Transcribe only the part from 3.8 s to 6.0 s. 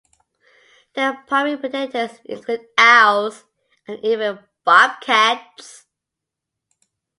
and even bobcats.